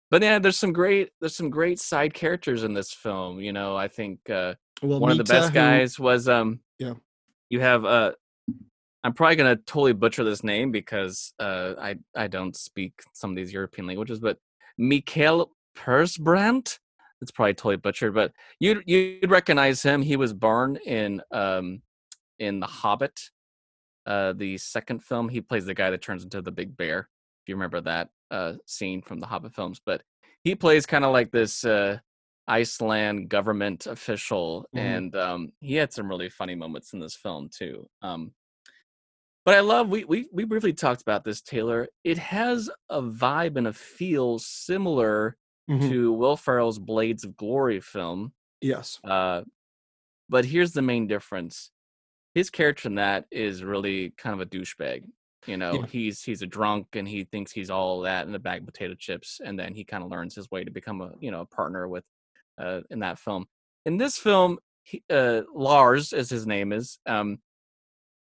but 0.09 0.23
yeah 0.23 0.39
there's 0.39 0.57
some 0.57 0.73
great 0.73 1.11
there's 1.21 1.35
some 1.35 1.51
great 1.51 1.81
side 1.81 2.15
characters 2.15 2.63
in 2.63 2.75
this 2.75 2.93
film 2.93 3.41
you 3.41 3.53
know 3.53 3.77
i 3.77 3.89
think 3.89 4.21
uh 4.31 4.55
well, 4.85 5.01
one 5.01 5.11
of 5.11 5.19
the 5.19 5.25
Mita, 5.25 5.33
best 5.33 5.49
who- 5.49 5.55
guys 5.55 5.99
was 5.99 6.29
um 6.29 6.61
Yeah. 6.79 6.95
you 7.51 7.59
have 7.59 7.85
uh 7.85 8.13
i'm 9.03 9.15
probably 9.15 9.35
gonna 9.35 9.57
totally 9.57 9.95
butcher 9.95 10.23
this 10.23 10.45
name 10.45 10.71
because 10.71 11.35
uh 11.41 11.75
i 11.81 11.97
i 12.15 12.29
don't 12.29 12.55
speak 12.55 12.93
some 13.15 13.31
of 13.31 13.37
these 13.37 13.53
european 13.53 13.89
languages 13.89 14.21
but 14.21 14.39
Mikael 14.79 15.51
Persbrandt 15.77 16.79
it's 17.23 17.31
probably 17.31 17.55
totally 17.55 17.77
butchered 17.77 18.13
but 18.15 18.33
you'd 18.61 18.83
you'd 18.87 19.31
recognize 19.31 19.83
him 19.83 20.03
he 20.03 20.17
was 20.17 20.35
Beorn 20.35 20.77
in 20.85 21.23
um 21.31 21.81
in 22.39 22.61
the 22.61 22.67
hobbit 22.67 23.19
uh, 24.07 24.33
the 24.33 24.59
second 24.59 25.03
film. 25.03 25.29
He 25.29 25.41
plays 25.41 25.65
the 25.65 25.75
guy 25.75 25.91
that 25.91 26.03
turns 26.03 26.25
into 26.25 26.43
the 26.43 26.51
big 26.51 26.77
bear. 26.77 27.09
If 27.43 27.49
you 27.49 27.55
remember 27.55 27.81
that 27.83 28.09
uh, 28.31 28.55
scene 28.67 29.03
from 29.03 29.21
the 29.21 29.27
Hobbit 29.27 29.55
films, 29.55 29.81
but 29.85 30.03
he 30.45 30.55
plays 30.55 30.87
kind 30.87 31.05
of 31.05 31.13
like 31.13 31.31
this 31.31 31.65
uh, 31.65 31.99
Iceland 32.49 33.29
government 33.29 33.87
official, 33.87 34.67
Mhm. 34.75 34.81
and 34.81 35.17
um, 35.17 35.53
he 35.61 35.75
had 35.77 35.93
some 35.93 36.09
really 36.09 36.29
funny 36.29 36.55
moments 36.55 36.93
in 36.93 36.99
this 36.99 37.15
film 37.15 37.49
too. 37.57 37.89
Um, 38.03 38.33
but 39.45 39.55
I 39.55 39.61
love 39.61 39.89
we 39.89 40.05
we 40.05 40.29
we 40.33 40.45
briefly 40.45 40.73
talked 40.73 41.03
about 41.03 41.25
this 41.25 41.41
Taylor. 41.41 41.89
It 42.05 42.19
has 42.19 42.71
a 42.89 43.03
vibe 43.03 43.57
and 43.57 43.67
a 43.67 43.73
feel 43.73 44.39
similar 44.39 45.37
Mhm. 45.71 45.89
to 45.89 46.13
Will 46.13 46.37
Ferrell's 46.37 46.79
Blades 46.79 47.25
of 47.25 47.37
Glory 47.37 47.81
film. 47.81 48.33
Yes. 48.61 48.99
Uh, 49.05 49.43
but 50.29 50.45
here's 50.45 50.73
the 50.73 50.83
main 50.83 51.07
difference: 51.07 51.71
his 52.35 52.51
character 52.51 52.89
in 52.89 52.97
that 52.97 53.27
is 53.31 53.65
really 53.65 54.11
kind 54.13 54.35
of 54.35 54.41
a 54.41 54.47
douchebag. 54.51 55.05
You 55.47 55.57
know, 55.57 55.75
Yeah. 55.81 55.87
he's 55.87 56.23
he's 56.23 56.43
a 56.43 56.47
drunk 56.47 56.95
and 56.95 57.09
he 57.09 57.25
thinks 57.25 57.53
he's 57.53 57.71
all 57.71 58.01
that 58.03 58.27
in 58.29 58.35
a 58.35 58.39
bag 58.39 58.61
of 58.63 58.67
potato 58.67 58.95
chips, 58.95 59.41
and 59.45 59.59
then 59.59 59.75
he 59.75 59.85
kind 59.85 60.05
of 60.05 60.11
learns 60.11 60.35
his 60.37 60.51
way 60.51 60.65
to 60.65 60.71
become 60.71 61.01
a 61.01 61.15
you 61.21 61.31
know 61.31 61.43
a 61.43 61.47
partner 61.47 61.89
with 61.89 62.05
uh, 62.59 62.83
in 62.91 63.01
that 63.01 63.19
film. 63.19 63.47
In 63.87 63.97
this 63.99 64.19
film, 64.19 64.59
he, 64.85 65.03
uh, 65.11 65.43
Lars, 65.55 66.13
as 66.13 66.31
his 66.31 66.47
name 66.47 66.73
is, 66.73 66.99
um, 67.07 67.43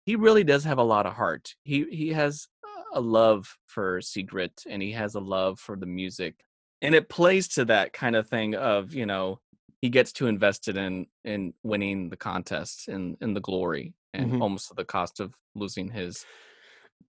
he 0.06 0.16
really 0.16 0.44
does 0.44 0.64
have 0.64 0.78
a 0.78 0.82
lot 0.84 1.06
of 1.06 1.14
heart. 1.14 1.54
He 1.64 1.84
he 1.90 2.08
has 2.12 2.48
a 2.92 3.00
love 3.00 3.56
for 3.66 4.00
Sigrit, 4.00 4.64
and 4.68 4.82
he 4.82 4.92
has 4.92 5.14
a 5.14 5.20
love 5.20 5.58
for 5.60 5.76
the 5.76 5.86
music, 5.86 6.44
and 6.82 6.94
it 6.94 7.08
plays 7.08 7.48
to 7.48 7.64
that 7.66 7.92
kind 7.92 8.16
of 8.16 8.28
thing 8.28 8.54
of 8.54 8.94
you 8.94 9.06
know 9.06 9.40
he 9.80 9.88
gets 9.90 10.12
too 10.12 10.26
invested 10.26 10.76
in 10.76 11.06
in 11.24 11.54
winning 11.62 12.10
the 12.10 12.16
contest 12.16 12.88
and 12.88 13.16
in 13.20 13.34
the 13.34 13.40
glory, 13.40 13.94
and 14.14 14.32
Mhm. 14.32 14.40
almost 14.40 14.70
at 14.70 14.76
the 14.76 14.84
cost 14.84 15.20
of 15.20 15.34
losing 15.54 15.88
his 15.90 16.24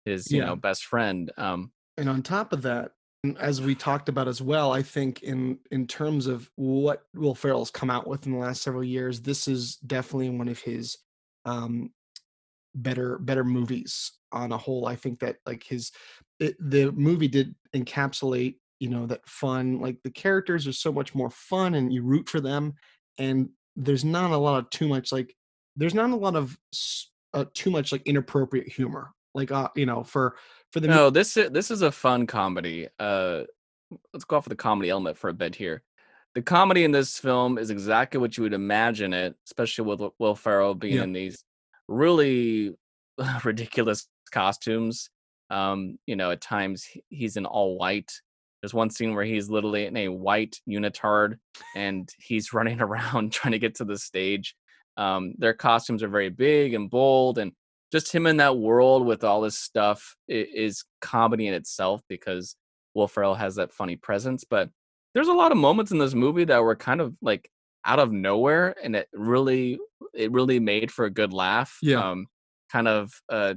his 0.06 0.32
you 0.32 0.40
Yeah. 0.40 0.48
know 0.48 0.56
best 0.56 0.86
friend. 0.86 1.32
Um, 1.38 1.72
and 1.98 2.10
on 2.10 2.24
top 2.24 2.54
of 2.54 2.62
that 2.64 2.94
as 3.38 3.62
we 3.62 3.76
talked 3.76 4.08
about 4.08 4.30
as 4.30 4.42
well 4.42 4.72
i 4.72 4.82
think 4.82 5.22
in 5.24 5.60
in 5.72 5.86
terms 5.86 6.26
of 6.26 6.50
what 6.56 7.04
will 7.14 7.36
ferrell's 7.36 7.70
come 7.72 7.90
out 7.90 8.08
with 8.08 8.26
in 8.26 8.32
the 8.32 8.38
last 8.38 8.62
several 8.62 8.84
years 8.84 9.22
this 9.22 9.48
is 9.48 9.76
definitely 9.78 10.30
one 10.30 10.48
of 10.48 10.60
his 10.60 10.98
um 11.46 11.92
better 12.76 13.18
better 13.20 13.44
movies 13.44 14.14
on 14.32 14.52
a 14.52 14.58
whole 14.58 14.88
i 14.88 14.96
think 14.96 15.20
that 15.20 15.38
like 15.46 15.64
his 15.64 15.92
it, 16.40 16.56
the 16.60 16.92
movie 16.94 17.28
did 17.28 17.56
encapsulate 17.76 18.58
you 18.80 18.90
know 18.90 19.06
that 19.06 19.28
fun 19.28 19.80
like 19.80 19.98
the 20.04 20.12
characters 20.12 20.68
are 20.68 20.74
so 20.74 20.92
much 20.92 21.14
more 21.14 21.30
fun 21.30 21.76
and 21.76 21.94
you 21.94 22.02
root 22.02 22.28
for 22.30 22.40
them 22.40 22.74
and 23.18 23.50
there's 23.76 24.06
not 24.06 24.32
a 24.32 24.38
lot 24.38 24.60
of 24.60 24.70
too 24.70 24.88
much 24.88 25.12
like 25.12 25.36
there's 25.76 25.94
not 25.94 26.10
a 26.10 26.16
lot 26.16 26.36
of 26.36 26.58
uh, 27.34 27.46
too 27.54 27.70
much 27.70 27.92
like 27.92 28.02
inappropriate 28.04 28.68
humor 28.68 29.12
like 29.36 29.52
uh 29.52 29.70
you 29.76 29.86
know 29.86 30.04
for 30.04 30.36
for 30.72 30.80
the 30.80 30.88
no, 30.88 31.10
this 31.10 31.36
is 31.36 31.50
this 31.52 31.72
is 31.72 31.82
a 31.82 31.92
fun 31.92 32.28
comedy. 32.28 32.88
Uh, 33.00 33.42
let's 34.14 34.24
go 34.24 34.38
off 34.38 34.46
of 34.46 34.52
the 34.52 34.56
comedy 34.56 34.92
element 34.92 35.18
for 35.18 35.30
a 35.30 35.34
bit 35.34 35.56
here. 35.56 35.82
The 36.36 36.44
comedy 36.44 36.84
in 36.84 36.92
this 36.92 37.18
film 37.18 37.58
is 37.58 37.72
exactly 37.72 38.20
what 38.20 38.38
you 38.38 38.44
would 38.44 38.54
imagine 38.54 39.12
it, 39.14 39.36
especially 39.48 39.86
with 39.86 40.12
Will- 40.20 40.36
Ferrell 40.36 40.76
being 40.76 40.98
Yeah. 40.98 41.04
in 41.04 41.12
these 41.14 41.44
really 41.88 42.76
ridiculous 43.44 44.08
costumes. 44.32 45.10
Um, 45.50 45.98
you 46.06 46.16
know, 46.16 46.30
at 46.30 46.40
times 46.42 46.88
he's 47.10 47.36
in 47.36 47.48
all 47.48 47.78
white. 47.80 48.12
There's 48.62 48.74
one 48.74 48.90
scene 48.90 49.16
where 49.16 49.26
he's 49.26 49.50
literally 49.50 49.86
in 49.86 49.96
a 49.96 50.10
white 50.10 50.58
unitard 50.68 51.36
and 51.76 52.10
he's 52.18 52.54
running 52.54 52.82
around 52.82 53.32
trying 53.32 53.54
to 53.54 53.60
get 53.60 53.76
to 53.76 53.86
the 53.86 53.98
stage. 53.98 54.56
Um, 54.98 55.34
their 55.38 55.54
costumes 55.54 56.04
are 56.04 56.10
very 56.10 56.30
big 56.30 56.74
and 56.74 56.90
bold, 56.90 57.38
and 57.38 57.54
just 57.92 58.12
him 58.12 58.28
in 58.28 58.38
that 58.38 58.58
world 58.58 59.06
with 59.06 59.24
all 59.24 59.42
this 59.42 59.58
stuff 59.58 60.16
is 60.28 60.84
comedy 61.00 61.48
in 61.48 61.54
itself 61.54 62.02
because 62.10 62.56
Will 62.94 63.08
Ferrell 63.08 63.36
has 63.36 63.56
that 63.56 63.72
funny 63.72 63.96
presence. 63.96 64.44
But 64.44 64.70
there's 65.14 65.30
a 65.30 65.34
lot 65.34 65.54
of 65.54 65.58
moments 65.58 65.92
in 65.92 66.00
this 66.00 66.14
movie 66.14 66.44
that 66.46 66.62
were 66.62 66.76
kind 66.76 67.00
of 67.00 67.16
like 67.22 67.50
out 67.86 68.00
of 68.00 68.12
nowhere, 68.12 68.76
and 68.84 68.96
it 68.96 69.08
really, 69.14 69.80
it 70.14 70.32
really 70.32 70.60
made 70.60 70.92
for 70.92 71.06
a 71.06 71.10
good 71.10 71.32
laugh. 71.32 71.78
Yeah. 71.82 72.10
Um, 72.10 72.28
kind 72.70 72.88
of 72.88 73.12
uh, 73.30 73.56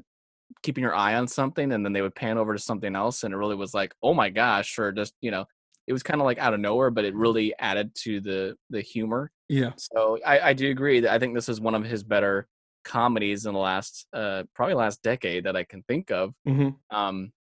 keeping 0.63 0.83
your 0.83 0.95
eye 0.95 1.15
on 1.15 1.29
something, 1.29 1.73
and 1.73 1.85
then 1.85 1.93
they 1.93 2.03
would 2.03 2.15
pan 2.15 2.39
over 2.39 2.53
to 2.53 2.59
something 2.59 2.95
else, 2.95 3.25
and 3.25 3.33
it 3.35 3.37
really 3.37 3.57
was 3.57 3.75
like, 3.75 3.95
oh 4.03 4.15
my 4.15 4.31
gosh, 4.31 4.79
or 4.79 4.93
just 4.93 5.15
you 5.21 5.31
know, 5.31 5.45
it 5.87 5.93
was 5.93 6.03
kind 6.03 6.21
of 6.21 6.25
like 6.25 6.39
out 6.39 6.55
of 6.55 6.61
nowhere, 6.61 6.91
but 6.91 7.05
it 7.05 7.15
really 7.15 7.55
added 7.59 7.95
to 8.03 8.21
the 8.21 8.57
the 8.71 8.81
humor. 8.81 9.31
yeah 9.49 9.73
So 9.77 10.19
I, 10.25 10.51
I 10.51 10.53
do 10.53 10.71
agree 10.71 11.01
that 11.01 11.13
I 11.13 11.19
think 11.19 11.35
this 11.35 11.49
is 11.49 11.61
one 11.61 11.75
of 11.75 11.85
his 11.85 12.03
better 12.03 12.47
comedies 12.85 13.47
in 13.47 13.55
the 13.55 13.61
last 13.61 14.07
uh 14.13 14.43
probably 14.55 14.75
last 14.75 15.03
decade 15.03 15.45
that 15.45 15.57
I 15.57 15.65
can 15.65 15.83
think 15.85 16.11
of. 16.11 16.35
hmm 16.45 16.71
Um 16.91 17.33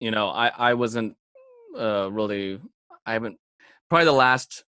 you 0.00 0.10
know, 0.10 0.28
I 0.28 0.48
I 0.48 0.74
wasn't 0.74 1.16
uh 1.76 2.10
really 2.10 2.60
I 3.06 3.12
haven't 3.12 3.38
probably 3.88 4.06
the 4.06 4.12
last 4.12 4.64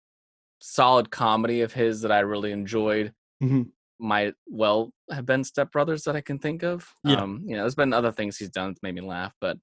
solid 0.59 1.09
comedy 1.09 1.61
of 1.61 1.73
his 1.73 2.01
that 2.01 2.11
I 2.11 2.19
really 2.19 2.51
enjoyed 2.51 3.13
hmm 3.41 3.63
might 4.01 4.33
well 4.47 4.91
have 5.11 5.25
been 5.25 5.43
Step 5.43 5.71
Brothers 5.71 6.03
that 6.03 6.15
I 6.15 6.21
can 6.21 6.39
think 6.39 6.63
of. 6.63 6.87
Yeah. 7.03 7.21
Um 7.21 7.43
you 7.45 7.55
know, 7.55 7.61
there's 7.63 7.75
been 7.75 7.93
other 7.93 8.11
things 8.11 8.37
he's 8.37 8.49
done 8.49 8.69
that's 8.69 8.83
made 8.83 8.95
me 8.95 9.01
laugh, 9.01 9.33
but 9.39 9.57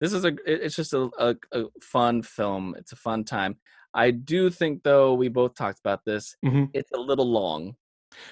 this 0.00 0.12
is 0.12 0.24
a 0.24 0.32
it's 0.46 0.76
just 0.76 0.92
a, 0.94 1.10
a, 1.18 1.36
a 1.52 1.64
fun 1.82 2.22
film. 2.22 2.74
It's 2.78 2.92
a 2.92 2.96
fun 2.96 3.24
time. 3.24 3.56
I 3.94 4.10
do 4.10 4.50
think 4.50 4.82
though 4.82 5.14
we 5.14 5.28
both 5.28 5.54
talked 5.54 5.80
about 5.80 6.04
this. 6.04 6.36
hmm 6.44 6.64
It's 6.72 6.90
a 6.92 6.98
little 6.98 7.30
long 7.30 7.74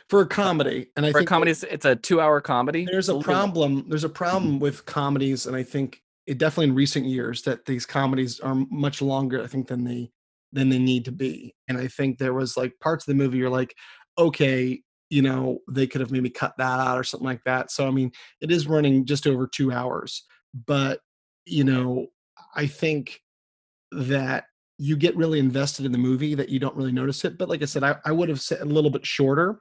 for 0.08 0.20
a 0.22 0.26
comedy 0.26 0.90
and 0.96 1.04
i 1.04 1.12
for 1.12 1.18
a 1.18 1.20
think 1.20 1.28
comedy. 1.28 1.50
It's, 1.50 1.84
a 1.84 1.96
two-hour 1.96 2.40
comedy. 2.40 2.86
there's 2.90 3.08
a 3.08 3.18
problem 3.18 3.84
there's 3.88 4.04
a 4.04 4.08
problem 4.08 4.58
with 4.58 4.84
comedies 4.86 5.46
and 5.46 5.54
i 5.56 5.62
think 5.62 6.00
it 6.26 6.38
definitely 6.38 6.68
in 6.68 6.74
recent 6.74 7.06
years 7.06 7.42
that 7.42 7.64
these 7.66 7.86
comedies 7.86 8.40
are 8.40 8.54
much 8.70 9.02
longer 9.02 9.42
i 9.42 9.46
think 9.46 9.68
than 9.68 9.84
they 9.84 10.10
than 10.52 10.68
they 10.68 10.78
need 10.78 11.04
to 11.04 11.12
be 11.12 11.54
and 11.68 11.78
i 11.78 11.86
think 11.86 12.18
there 12.18 12.34
was 12.34 12.56
like 12.56 12.72
parts 12.80 13.06
of 13.06 13.12
the 13.12 13.22
movie 13.22 13.38
you're 13.38 13.50
like 13.50 13.74
okay 14.18 14.80
you 15.10 15.22
know 15.22 15.58
they 15.68 15.86
could 15.86 16.00
have 16.00 16.10
maybe 16.10 16.30
cut 16.30 16.54
that 16.58 16.80
out 16.80 16.98
or 16.98 17.04
something 17.04 17.26
like 17.26 17.42
that. 17.44 17.70
So 17.70 17.86
i 17.86 17.90
mean 17.90 18.12
it 18.40 18.50
is 18.50 18.66
running 18.66 19.04
just 19.04 19.26
over 19.26 19.46
two 19.46 19.72
hours 19.72 20.24
but 20.66 21.00
you 21.44 21.64
know 21.64 22.06
i 22.54 22.66
think 22.66 23.20
that 23.92 24.44
you 24.78 24.96
get 24.96 25.16
really 25.16 25.38
invested 25.38 25.86
in 25.86 25.92
the 25.92 25.98
movie 25.98 26.34
that 26.34 26.48
you 26.48 26.58
don't 26.58 26.76
really 26.76 26.92
notice 26.92 27.24
it 27.24 27.38
but 27.38 27.48
like 27.48 27.62
i 27.62 27.64
said 27.66 27.84
i, 27.84 27.96
I 28.04 28.12
would 28.12 28.28
have 28.28 28.40
said 28.40 28.60
a 28.60 28.64
little 28.64 28.90
bit 28.90 29.06
shorter 29.06 29.60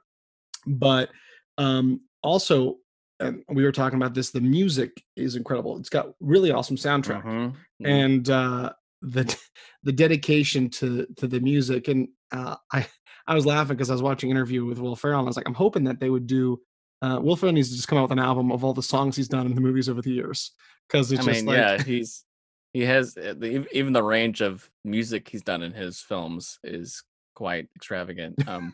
but 0.66 1.10
um 1.58 2.00
also 2.22 2.76
and 3.20 3.42
we 3.48 3.64
were 3.64 3.72
talking 3.72 3.96
about 3.98 4.14
this 4.14 4.30
the 4.30 4.40
music 4.40 5.02
is 5.16 5.36
incredible. 5.36 5.78
It's 5.78 5.88
got 5.88 6.08
really 6.20 6.50
awesome 6.50 6.76
soundtrack 6.76 7.22
Mhm, 7.24 7.54
mhm. 7.82 7.86
and 7.86 8.30
uh 8.30 8.72
the 9.02 9.24
the 9.84 9.92
dedication 9.92 10.68
to 10.70 11.06
to 11.16 11.26
the 11.26 11.40
music 11.40 11.88
and 11.88 12.08
uh 12.32 12.56
i 12.72 12.86
i 13.26 13.34
was 13.34 13.46
laughing 13.46 13.76
because 13.76 13.90
i 13.90 13.94
was 13.94 14.02
watching 14.02 14.30
an 14.30 14.36
interview 14.36 14.64
with 14.64 14.78
will 14.78 14.96
ferrell 14.96 15.20
and 15.20 15.26
i 15.26 15.30
was 15.30 15.36
like 15.36 15.48
i'm 15.48 15.54
hoping 15.54 15.84
that 15.84 16.00
they 16.00 16.10
would 16.10 16.26
do 16.26 16.60
uh 17.02 17.18
will 17.20 17.36
ferrell 17.36 17.52
needs 17.52 17.70
to 17.70 17.76
just 17.76 17.88
come 17.88 17.98
out 17.98 18.02
with 18.02 18.12
an 18.12 18.18
album 18.18 18.50
of 18.52 18.64
all 18.64 18.74
the 18.74 18.82
songs 18.82 19.16
he's 19.16 19.28
done 19.28 19.46
in 19.46 19.54
the 19.54 19.60
movies 19.60 19.88
over 19.88 20.02
the 20.02 20.10
years 20.10 20.52
because 20.88 21.12
I 21.12 21.16
just 21.16 21.28
mean, 21.28 21.46
like 21.46 21.56
yeah, 21.56 21.82
he's 21.82 22.24
he 22.72 22.82
has 22.82 23.16
ev- 23.16 23.68
even 23.72 23.92
the 23.92 24.02
range 24.02 24.40
of 24.40 24.68
music 24.84 25.28
he's 25.28 25.42
done 25.42 25.62
in 25.62 25.72
his 25.72 26.00
films 26.00 26.58
is 26.64 27.02
quite 27.34 27.68
extravagant. 27.76 28.36
Um, 28.48 28.72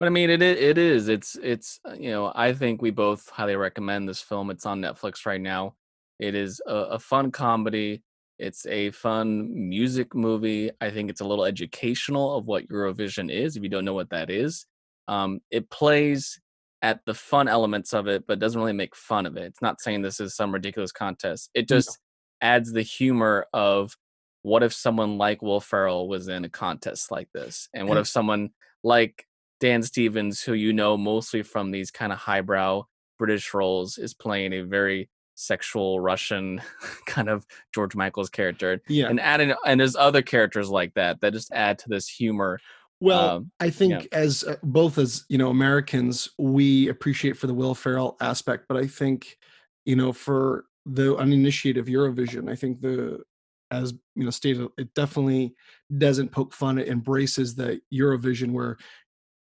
but 0.00 0.06
I 0.06 0.10
mean, 0.10 0.30
it 0.30 0.42
it 0.42 0.78
is 0.78 1.08
it's 1.08 1.36
it's 1.42 1.80
uh, 1.84 1.94
you 1.98 2.10
know 2.10 2.32
I 2.32 2.52
think 2.52 2.80
we 2.80 2.92
both 2.92 3.28
highly 3.30 3.56
recommend 3.56 4.08
this 4.08 4.22
film. 4.22 4.48
It's 4.50 4.64
on 4.64 4.80
Netflix 4.80 5.26
right 5.26 5.40
now. 5.40 5.74
It 6.20 6.36
is 6.36 6.62
a, 6.66 6.74
a 6.74 6.98
fun 7.00 7.32
comedy. 7.32 8.04
It's 8.38 8.66
a 8.66 8.90
fun 8.92 9.68
music 9.68 10.14
movie. 10.14 10.70
I 10.80 10.90
think 10.90 11.10
it's 11.10 11.20
a 11.20 11.26
little 11.26 11.44
educational 11.44 12.36
of 12.36 12.46
what 12.46 12.68
Eurovision 12.68 13.30
is. 13.32 13.56
If 13.56 13.62
you 13.62 13.68
don't 13.68 13.84
know 13.84 13.94
what 13.94 14.10
that 14.10 14.30
is, 14.30 14.66
um, 15.08 15.40
it 15.50 15.70
plays 15.70 16.40
at 16.82 17.00
the 17.06 17.14
fun 17.14 17.48
elements 17.48 17.92
of 17.92 18.06
it, 18.06 18.26
but 18.28 18.38
doesn't 18.38 18.60
really 18.60 18.72
make 18.72 18.94
fun 18.94 19.26
of 19.26 19.36
it. 19.36 19.44
It's 19.44 19.62
not 19.62 19.80
saying 19.80 20.02
this 20.02 20.20
is 20.20 20.36
some 20.36 20.52
ridiculous 20.52 20.92
contest. 20.92 21.50
It 21.54 21.68
No. 21.68 21.76
just 21.76 21.98
adds 22.40 22.72
the 22.72 22.82
humor 22.82 23.46
of 23.52 23.96
what 24.42 24.62
if 24.62 24.72
someone 24.72 25.18
like 25.18 25.42
Will 25.42 25.60
Ferrell 25.60 26.08
was 26.08 26.28
in 26.28 26.44
a 26.44 26.48
contest 26.48 27.10
like 27.10 27.28
this, 27.34 27.68
and 27.74 27.88
what 27.88 27.98
if 27.98 28.06
someone 28.06 28.50
like 28.84 29.26
Dan 29.60 29.82
Stevens, 29.82 30.40
who 30.40 30.52
you 30.52 30.72
know 30.72 30.96
mostly 30.96 31.42
from 31.42 31.72
these 31.72 31.90
kind 31.90 32.12
of 32.12 32.18
highbrow 32.18 32.84
British 33.18 33.52
roles, 33.52 33.98
is 33.98 34.14
playing 34.14 34.52
a 34.52 34.60
very 34.60 35.10
sexual 35.38 36.00
Russian 36.00 36.60
kind 37.06 37.28
of 37.28 37.46
George 37.74 37.94
Michael's 37.94 38.30
character, 38.30 38.80
yeah 38.88 39.08
and 39.08 39.20
adding 39.20 39.54
and 39.66 39.80
there's 39.80 39.96
other 39.96 40.22
characters 40.22 40.68
like 40.68 40.94
that 40.94 41.20
that 41.20 41.32
just 41.32 41.52
add 41.52 41.78
to 41.80 41.88
this 41.88 42.08
humor. 42.08 42.60
well 43.00 43.36
um, 43.36 43.50
I 43.60 43.70
think 43.70 44.08
as 44.12 44.44
uh, 44.44 44.56
both 44.62 44.98
as 44.98 45.24
you 45.28 45.38
know 45.38 45.50
Americans, 45.50 46.28
we 46.38 46.88
appreciate 46.88 47.36
for 47.36 47.46
the 47.46 47.54
Will 47.54 47.74
Ferrell 47.74 48.16
aspect, 48.20 48.66
but 48.68 48.76
I 48.76 48.86
think 48.86 49.38
you 49.84 49.96
know 49.96 50.12
for 50.12 50.64
the 50.86 51.16
uninitiated 51.16 51.80
of 51.80 51.92
Eurovision, 51.92 52.50
I 52.50 52.56
think 52.56 52.80
the 52.80 53.22
as 53.70 53.92
you 54.14 54.24
know 54.24 54.30
stated, 54.30 54.68
it 54.78 54.92
definitely 54.94 55.54
doesn't 55.96 56.32
poke 56.32 56.52
fun. 56.52 56.78
It 56.78 56.88
embraces 56.88 57.54
the 57.54 57.80
Eurovision 57.92 58.52
where 58.52 58.78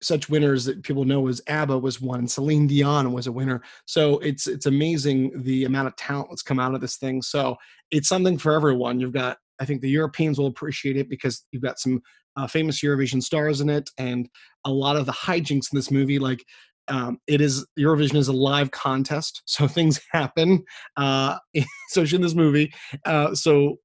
such 0.04 0.28
winners 0.28 0.64
that 0.64 0.82
people 0.82 1.04
know 1.04 1.26
as 1.28 1.40
ABBA 1.48 1.78
was 1.78 2.00
one, 2.00 2.20
and 2.20 2.30
Celine 2.30 2.66
Dion 2.66 3.12
was 3.12 3.26
a 3.26 3.32
winner. 3.32 3.62
So 3.86 4.18
it's 4.18 4.46
it's 4.46 4.66
amazing 4.66 5.42
the 5.42 5.64
amount 5.64 5.88
of 5.88 5.96
talent 5.96 6.28
that's 6.30 6.42
come 6.42 6.60
out 6.60 6.74
of 6.74 6.80
this 6.80 6.96
thing. 6.96 7.22
So 7.22 7.56
it's 7.90 8.08
something 8.08 8.38
for 8.38 8.52
everyone. 8.52 9.00
You've 9.00 9.12
got 9.12 9.38
I 9.60 9.64
think 9.64 9.80
the 9.80 9.90
Europeans 9.90 10.38
will 10.38 10.46
appreciate 10.46 10.96
it 10.96 11.08
because 11.08 11.44
you've 11.52 11.62
got 11.62 11.78
some 11.78 12.02
uh, 12.36 12.46
famous 12.46 12.82
Eurovision 12.82 13.22
stars 13.22 13.60
in 13.60 13.70
it, 13.70 13.88
and 13.98 14.28
a 14.64 14.70
lot 14.70 14.96
of 14.96 15.06
the 15.06 15.12
hijinks 15.12 15.72
in 15.72 15.76
this 15.76 15.90
movie, 15.90 16.18
like 16.18 16.44
um, 16.88 17.18
it 17.26 17.40
is 17.40 17.66
Eurovision 17.78 18.16
is 18.16 18.28
a 18.28 18.32
live 18.32 18.70
contest, 18.70 19.42
so 19.46 19.66
things 19.68 20.00
happen, 20.12 20.64
uh, 20.96 21.38
especially 21.90 22.16
in 22.16 22.22
this 22.22 22.34
movie. 22.34 22.72
Uh, 23.04 23.34
so 23.34 23.76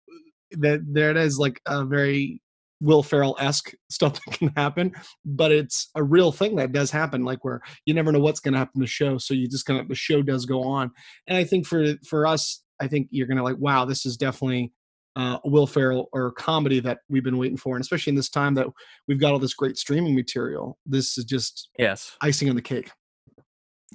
that 0.51 0.81
there 0.87 1.11
it 1.11 1.17
is, 1.17 1.37
like 1.37 1.61
a 1.67 1.85
very 1.85 2.41
Will 2.81 3.03
Ferrell 3.03 3.35
esque 3.39 3.73
stuff 3.89 4.13
that 4.13 4.37
can 4.37 4.51
happen, 4.55 4.91
but 5.25 5.51
it's 5.51 5.89
a 5.95 6.03
real 6.03 6.31
thing 6.31 6.55
that 6.57 6.71
does 6.71 6.91
happen. 6.91 7.23
Like 7.23 7.43
where 7.43 7.61
you 7.85 7.93
never 7.93 8.11
know 8.11 8.19
what's 8.19 8.39
going 8.39 8.53
to 8.53 8.59
happen 8.59 8.73
in 8.75 8.81
the 8.81 8.87
show, 8.87 9.17
so 9.17 9.33
you 9.33 9.47
just 9.47 9.65
kind 9.65 9.79
of 9.79 9.87
the 9.87 9.95
show 9.95 10.21
does 10.21 10.45
go 10.45 10.63
on. 10.63 10.91
And 11.27 11.37
I 11.37 11.43
think 11.43 11.65
for 11.65 11.95
for 12.07 12.25
us, 12.27 12.63
I 12.79 12.87
think 12.87 13.07
you're 13.11 13.27
going 13.27 13.37
to 13.37 13.43
like, 13.43 13.57
wow, 13.57 13.85
this 13.85 14.05
is 14.05 14.17
definitely 14.17 14.71
uh, 15.15 15.37
a 15.43 15.49
Will 15.49 15.67
Ferrell 15.67 16.09
or 16.13 16.31
comedy 16.31 16.79
that 16.79 16.99
we've 17.09 17.23
been 17.23 17.37
waiting 17.37 17.57
for, 17.57 17.75
and 17.75 17.81
especially 17.81 18.11
in 18.11 18.15
this 18.15 18.29
time 18.29 18.53
that 18.55 18.67
we've 19.07 19.19
got 19.19 19.33
all 19.33 19.39
this 19.39 19.53
great 19.53 19.77
streaming 19.77 20.15
material. 20.15 20.77
This 20.85 21.17
is 21.17 21.25
just 21.25 21.69
yes 21.77 22.15
icing 22.21 22.49
on 22.49 22.55
the 22.55 22.61
cake. 22.61 22.91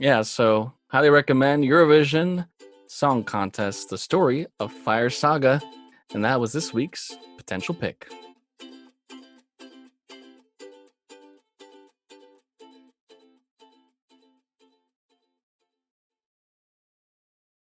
Yeah, 0.00 0.23
so 0.23 0.73
highly 0.88 1.11
recommend 1.11 1.64
Eurovision 1.64 2.47
Song 2.88 3.25
Contest: 3.25 3.88
The 3.88 3.99
Story 3.99 4.47
of 4.61 4.73
Fire 4.73 5.11
Saga, 5.11 5.62
and 6.12 6.25
that 6.25 6.41
was 6.41 6.53
this 6.53 6.75
week's 6.75 7.17
potential 7.38 7.75
pick. 7.75 8.09